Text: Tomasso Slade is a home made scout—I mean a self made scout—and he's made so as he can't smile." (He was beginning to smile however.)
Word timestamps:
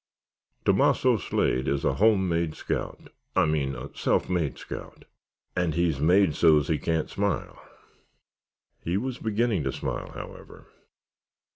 Tomasso 0.65 1.15
Slade 1.17 1.67
is 1.67 1.85
a 1.85 1.93
home 1.93 2.27
made 2.27 2.55
scout—I 2.55 3.45
mean 3.45 3.75
a 3.75 3.95
self 3.95 4.27
made 4.31 4.57
scout—and 4.57 5.75
he's 5.75 5.99
made 5.99 6.33
so 6.33 6.57
as 6.57 6.69
he 6.69 6.79
can't 6.79 7.07
smile." 7.07 7.61
(He 8.83 8.97
was 8.97 9.19
beginning 9.19 9.61
to 9.65 9.71
smile 9.71 10.09
however.) 10.13 10.65